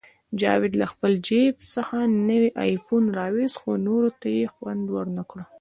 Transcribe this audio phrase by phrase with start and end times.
[0.39, 1.97] جاوید له خپل جیب څخه
[2.29, 5.39] نوی آیفون راوویست، خو نورو ته یې خوند ورنکړ